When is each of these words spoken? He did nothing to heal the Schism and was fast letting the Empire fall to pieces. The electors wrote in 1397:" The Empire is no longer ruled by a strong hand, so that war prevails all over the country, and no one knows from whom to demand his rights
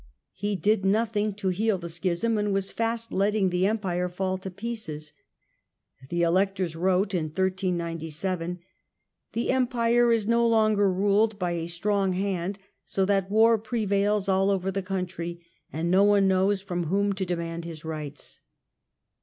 He 0.33 0.55
did 0.55 0.83
nothing 0.83 1.31
to 1.33 1.49
heal 1.49 1.77
the 1.77 1.87
Schism 1.87 2.35
and 2.35 2.51
was 2.51 2.71
fast 2.71 3.13
letting 3.13 3.51
the 3.51 3.67
Empire 3.67 4.09
fall 4.09 4.39
to 4.39 4.49
pieces. 4.49 5.13
The 6.09 6.23
electors 6.23 6.75
wrote 6.75 7.13
in 7.13 7.25
1397:" 7.25 8.61
The 9.33 9.51
Empire 9.51 10.11
is 10.11 10.25
no 10.25 10.47
longer 10.47 10.91
ruled 10.91 11.37
by 11.37 11.51
a 11.51 11.67
strong 11.67 12.13
hand, 12.13 12.57
so 12.83 13.05
that 13.05 13.29
war 13.29 13.59
prevails 13.59 14.27
all 14.27 14.49
over 14.49 14.71
the 14.71 14.81
country, 14.81 15.45
and 15.71 15.91
no 15.91 16.03
one 16.03 16.27
knows 16.27 16.61
from 16.61 16.85
whom 16.85 17.13
to 17.13 17.23
demand 17.23 17.63
his 17.65 17.85
rights 17.85 18.39